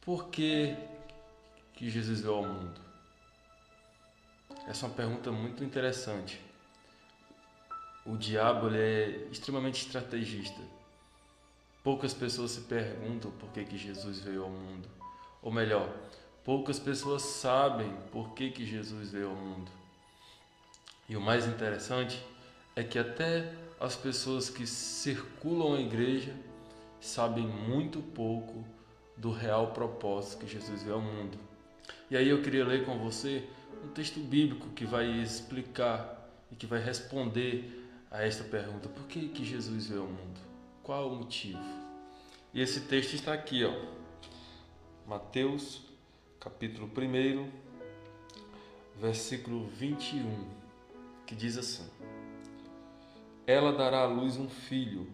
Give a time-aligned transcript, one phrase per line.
[0.00, 0.76] por que,
[1.74, 2.80] que Jesus veio ao mundo?
[4.66, 6.40] Essa é uma pergunta muito interessante.
[8.04, 10.60] O diabo é extremamente estrategista.
[11.82, 14.88] Poucas pessoas se perguntam por que, que Jesus veio ao mundo.
[15.42, 15.90] Ou melhor,
[16.44, 19.70] poucas pessoas sabem por que, que Jesus veio ao mundo.
[21.08, 22.22] E o mais interessante
[22.76, 26.34] é que até as pessoas que circulam a igreja
[27.00, 28.64] sabem muito pouco
[29.20, 31.38] do real propósito que Jesus veio ao mundo.
[32.10, 33.46] E aí eu queria ler com você
[33.84, 39.28] um texto bíblico que vai explicar e que vai responder a esta pergunta: por que,
[39.28, 40.40] que Jesus veio ao mundo?
[40.82, 41.60] Qual o motivo?
[42.54, 43.72] E esse texto está aqui, ó.
[45.06, 45.82] Mateus,
[46.40, 47.50] capítulo 1,
[48.98, 50.48] versículo 21,
[51.26, 51.86] que diz assim:
[53.46, 55.06] Ela dará à luz um filho,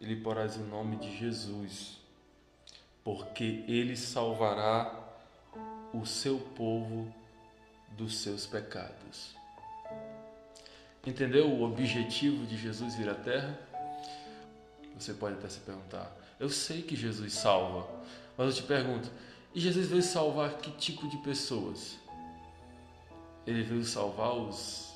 [0.00, 1.98] e lhe porás o nome de Jesus,
[3.08, 4.94] porque ele salvará
[5.94, 7.10] o seu povo
[7.96, 9.34] dos seus pecados.
[11.06, 13.58] Entendeu o objetivo de Jesus vir à Terra?
[14.98, 17.88] Você pode até se perguntar: eu sei que Jesus salva,
[18.36, 19.10] mas eu te pergunto:
[19.54, 21.98] e Jesus veio salvar que tipo de pessoas?
[23.46, 24.92] Ele veio salvar os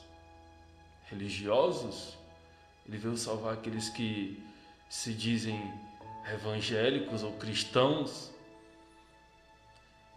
[1.06, 2.19] religiosos?
[2.86, 4.38] Ele veio salvar aqueles que
[4.91, 5.72] se dizem
[6.31, 8.31] evangélicos ou cristãos?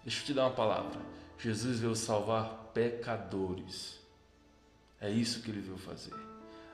[0.03, 0.99] Deixa eu te dar uma palavra.
[1.39, 3.99] Jesus veio salvar pecadores.
[5.01, 6.13] É isso que ele veio fazer.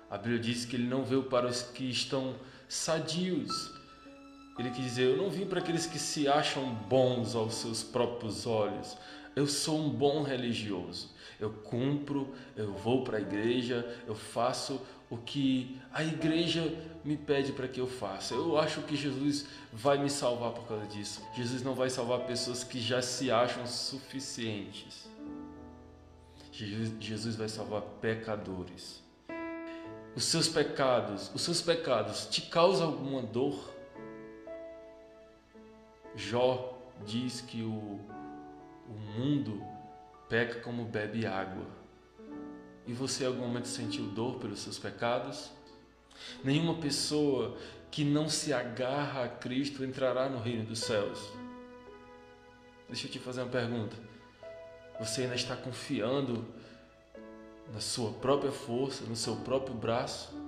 [0.10, 2.36] A Bíblia diz que ele não veio para os que estão
[2.68, 3.72] sadios.
[4.60, 8.46] Ele quis dizer: Eu não vim para aqueles que se acham bons aos seus próprios
[8.46, 8.98] olhos.
[9.36, 11.10] Eu sou um bom religioso.
[11.40, 17.52] Eu cumpro, eu vou para a igreja, eu faço o que a igreja me pede
[17.52, 18.34] para que eu faça.
[18.34, 21.22] Eu acho que Jesus vai me salvar por causa disso.
[21.36, 25.10] Jesus não vai salvar pessoas que já se acham suficientes.
[26.52, 29.02] Jesus vai salvar pecadores.
[30.16, 33.74] Os seus pecados, os seus pecados te causam alguma dor?
[36.16, 38.00] Jó diz que o,
[38.92, 39.64] o mundo
[40.30, 41.66] peca como bebe água.
[42.86, 45.52] E você em algum momento sentiu dor pelos seus pecados?
[46.44, 47.58] Nenhuma pessoa
[47.90, 51.32] que não se agarra a Cristo entrará no reino dos céus.
[52.88, 53.96] Deixa eu te fazer uma pergunta.
[55.00, 56.46] Você ainda está confiando
[57.74, 60.41] na sua própria força, no seu próprio braço?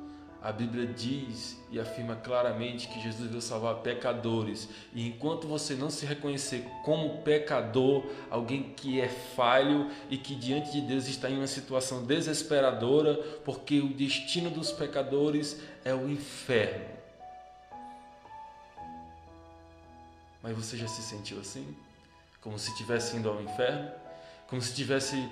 [0.43, 4.67] A Bíblia diz e afirma claramente que Jesus veio salvar pecadores.
[4.93, 10.69] E enquanto você não se reconhecer como pecador, alguém que é falho e que diante
[10.73, 13.15] de Deus está em uma situação desesperadora,
[13.45, 16.93] porque o destino dos pecadores é o inferno.
[20.41, 21.73] Mas você já se sentiu assim?
[22.41, 23.89] Como se estivesse indo ao inferno?
[24.49, 25.25] Como se estivesse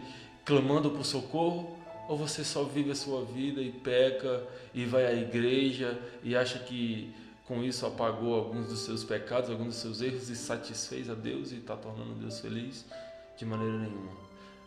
[0.45, 1.77] clamando por socorro?
[2.11, 6.59] Ou você só vive a sua vida e peca e vai à igreja e acha
[6.59, 7.15] que
[7.47, 11.53] com isso apagou alguns dos seus pecados, alguns dos seus erros e satisfez a Deus
[11.53, 12.85] e está tornando Deus feliz?
[13.37, 14.11] De maneira nenhuma.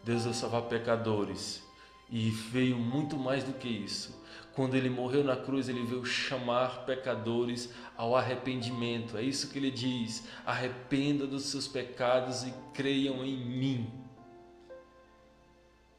[0.02, 1.62] Deus veio salvar pecadores
[2.08, 4.18] e veio muito mais do que isso.
[4.54, 9.18] Quando ele morreu na cruz, ele veio chamar pecadores ao arrependimento.
[9.18, 14.03] É isso que ele diz: arrependa dos seus pecados e creiam em mim.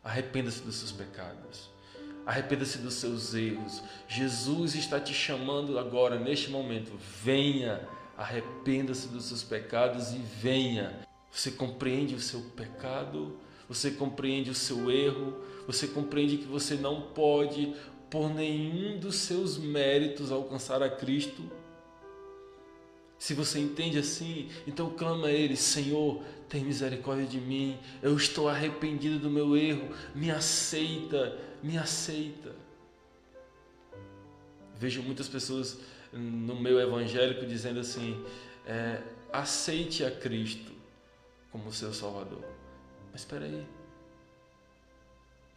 [0.05, 1.71] Arrependa-se dos seus pecados.
[2.27, 3.81] Arrependa-se dos seus erros.
[4.07, 6.91] Jesus está te chamando agora, neste momento.
[7.23, 7.81] Venha,
[8.15, 10.99] arrependa-se dos seus pecados e venha.
[11.31, 13.35] Você compreende o seu pecado?
[13.67, 15.41] Você compreende o seu erro?
[15.65, 17.75] Você compreende que você não pode,
[18.07, 21.41] por nenhum dos seus méritos, alcançar a Cristo?
[23.17, 26.21] Se você entende assim, então clama a Ele: Senhor,
[26.55, 32.55] tem misericórdia de mim, eu estou arrependido do meu erro, me aceita, me aceita.
[34.77, 35.77] Vejo muitas pessoas
[36.13, 38.23] no meio evangélico dizendo assim:
[38.65, 39.01] é,
[39.33, 40.71] aceite a Cristo
[41.51, 42.45] como seu Salvador.
[43.11, 43.67] Mas espera aí,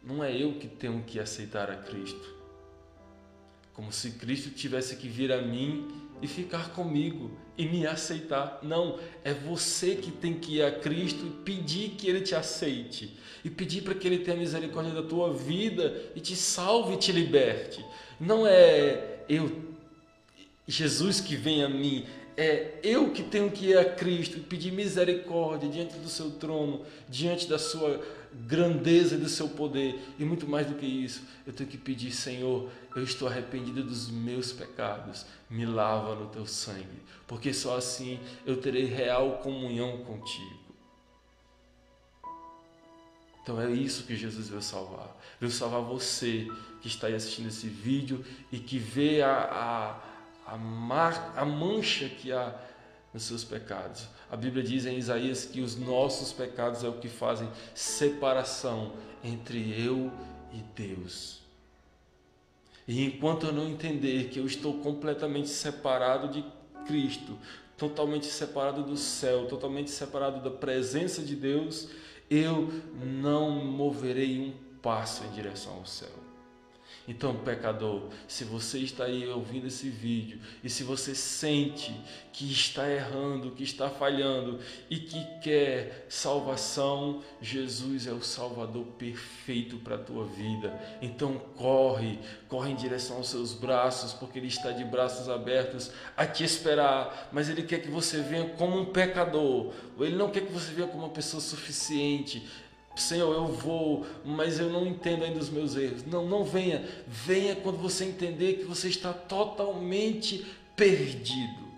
[0.03, 2.35] não é eu que tenho que aceitar a Cristo,
[3.79, 5.87] como se Cristo tivesse que vir a mim
[6.21, 8.59] e ficar comigo e me aceitar.
[8.61, 13.17] Não, é você que tem que ir a Cristo e pedir que Ele te aceite
[13.41, 17.13] e pedir para que Ele tenha misericórdia da tua vida e te salve e te
[17.13, 17.81] liberte.
[18.19, 19.69] Não é eu,
[20.67, 22.05] Jesus, que vem a mim,
[22.39, 26.85] é eu que tenho que ir a Cristo e pedir misericórdia diante do seu trono,
[27.09, 28.01] diante da sua
[28.47, 29.99] grandeza e do seu poder.
[30.17, 34.09] E muito mais do que isso, eu tenho que pedir, Senhor, eu estou arrependido dos
[34.09, 40.59] meus pecados, me lava no teu sangue, porque só assim eu terei real comunhão contigo.
[43.43, 45.13] Então é isso que Jesus veio salvar.
[45.41, 46.47] Veio salvar você
[46.81, 50.08] que está aí assistindo esse vídeo e que vê a, a,
[50.51, 52.55] a, mar, a mancha que há
[53.13, 54.07] nos seus pecados.
[54.31, 58.93] A Bíblia diz em Isaías que os nossos pecados é o que fazem separação
[59.23, 60.11] entre eu
[60.51, 61.39] e Deus.
[62.87, 66.43] E enquanto eu não entender que eu estou completamente separado de
[66.87, 67.37] Cristo,
[67.77, 71.89] totalmente separado do céu, totalmente separado da presença de Deus,
[72.29, 72.69] eu
[73.03, 76.28] não moverei um passo em direção ao céu.
[77.09, 81.91] Então, pecador, se você está aí ouvindo esse vídeo e se você sente
[82.31, 84.59] que está errando, que está falhando
[84.91, 90.79] e que quer salvação, Jesus é o Salvador perfeito para a tua vida.
[91.01, 96.27] Então, corre, corre em direção aos seus braços, porque Ele está de braços abertos a
[96.27, 97.27] te esperar.
[97.31, 100.87] Mas Ele quer que você venha como um pecador, Ele não quer que você venha
[100.87, 102.47] como uma pessoa suficiente.
[102.95, 106.05] Senhor, eu vou, mas eu não entendo ainda os meus erros.
[106.05, 106.85] Não, não venha.
[107.07, 110.45] Venha quando você entender que você está totalmente
[110.75, 111.69] perdido.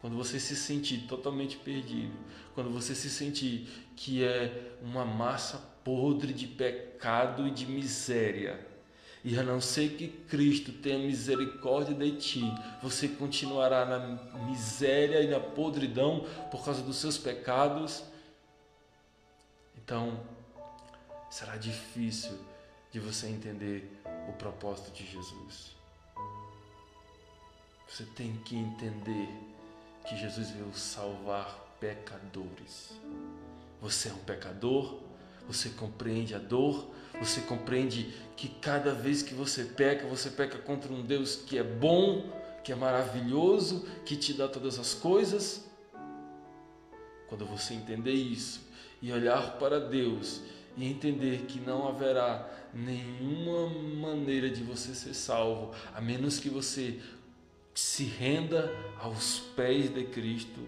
[0.00, 2.12] Quando você se sentir totalmente perdido,
[2.54, 3.66] quando você se sentir
[3.96, 8.73] que é uma massa podre de pecado e de miséria,
[9.24, 12.42] e a não ser que Cristo tenha misericórdia de ti,
[12.82, 13.98] você continuará na
[14.44, 18.04] miséria e na podridão por causa dos seus pecados.
[19.78, 20.20] Então,
[21.30, 22.38] será difícil
[22.92, 23.90] de você entender
[24.28, 25.74] o propósito de Jesus.
[27.88, 29.28] Você tem que entender
[30.06, 32.92] que Jesus veio salvar pecadores.
[33.80, 35.00] Você é um pecador,
[35.46, 40.92] você compreende a dor, você compreende que cada vez que você peca, você peca contra
[40.92, 42.30] um Deus que é bom,
[42.62, 45.64] que é maravilhoso, que te dá todas as coisas.
[47.28, 48.68] Quando você entender isso
[49.00, 50.40] e olhar para Deus
[50.76, 57.00] e entender que não haverá nenhuma maneira de você ser salvo, a menos que você
[57.74, 60.60] se renda aos pés de Cristo,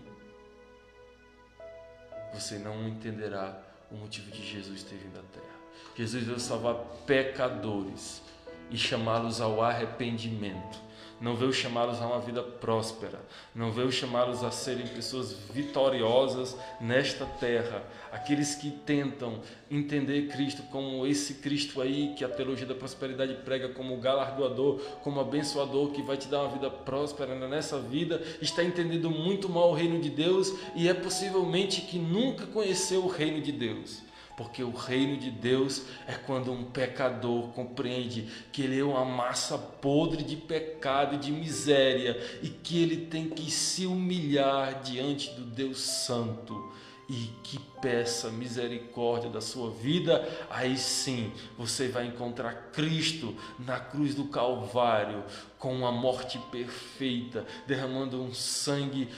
[2.32, 5.56] você não entenderá o motivo de Jesus ter vindo à terra.
[5.96, 6.74] Jesus veio salvar
[7.06, 8.22] pecadores
[8.70, 10.78] e chamá-los ao arrependimento.
[11.18, 13.18] Não veio chamá-los a uma vida próspera,
[13.54, 17.82] não veio chamá-los a serem pessoas vitoriosas nesta terra.
[18.12, 19.40] Aqueles que tentam
[19.70, 25.18] entender Cristo como esse Cristo aí que a teologia da prosperidade prega como galardoador, como
[25.18, 29.74] abençoador que vai te dar uma vida próspera nessa vida, está entendendo muito mal o
[29.74, 34.04] reino de Deus e é possivelmente que nunca conheceu o reino de Deus.
[34.36, 39.56] Porque o reino de Deus é quando um pecador compreende que ele é uma massa
[39.56, 45.42] podre de pecado e de miséria e que ele tem que se humilhar diante do
[45.42, 46.72] Deus Santo
[47.08, 54.14] e que peça misericórdia da sua vida, aí sim você vai encontrar Cristo na cruz
[54.14, 55.24] do Calvário
[55.58, 59.08] com uma morte perfeita, derramando um sangue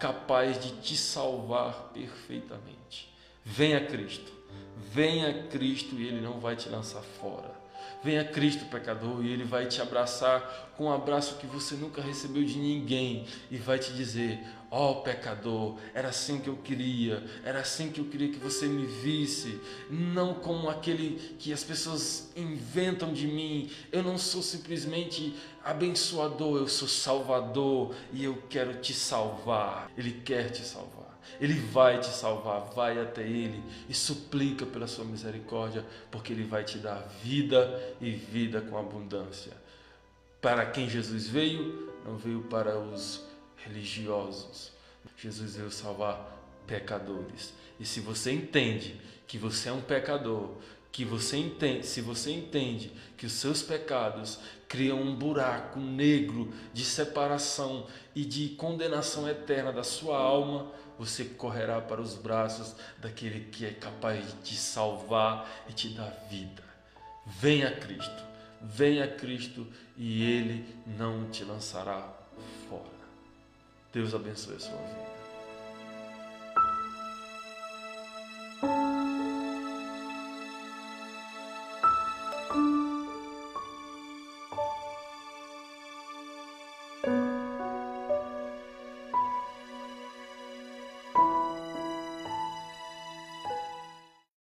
[0.00, 3.15] capaz de te salvar perfeitamente.
[3.48, 4.32] Venha Cristo,
[4.92, 7.54] venha Cristo e Ele não vai te lançar fora.
[8.02, 12.44] Venha Cristo, pecador, e Ele vai te abraçar com um abraço que você nunca recebeu
[12.44, 17.60] de ninguém e vai te dizer: Ó oh, pecador, era assim que eu queria, era
[17.60, 23.12] assim que eu queria que você me visse, não como aquele que as pessoas inventam
[23.12, 23.70] de mim.
[23.92, 29.88] Eu não sou simplesmente abençoador, eu sou salvador e eu quero te salvar.
[29.96, 31.15] Ele quer te salvar.
[31.40, 36.64] Ele vai te salvar, vai até Ele e suplica pela sua misericórdia, porque Ele vai
[36.64, 39.52] te dar vida e vida com abundância.
[40.40, 43.22] Para quem Jesus veio, não veio para os
[43.56, 44.72] religiosos.
[45.16, 47.52] Jesus veio salvar pecadores.
[47.78, 50.50] E se você entende que você é um pecador,
[50.96, 56.86] que você entende, se você entende que os seus pecados criam um buraco negro de
[56.86, 63.66] separação e de condenação eterna da sua alma, você correrá para os braços daquele que
[63.66, 66.64] é capaz de te salvar e te dar vida.
[67.26, 68.24] Venha Cristo,
[68.62, 69.66] venha Cristo
[69.98, 72.10] e Ele não te lançará
[72.70, 72.88] fora.
[73.92, 75.15] Deus abençoe a sua vida.